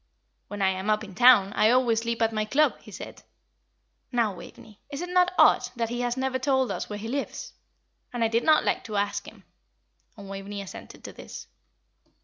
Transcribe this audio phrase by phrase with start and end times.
[0.47, 3.21] 'When I am up in town, I always sleep at my club,' he said.
[4.11, 7.53] Now, Waveney, is it not odd that he has never told us where he lives?
[8.11, 9.43] And I did not like to ask him."
[10.17, 11.45] And Waveney assented to this.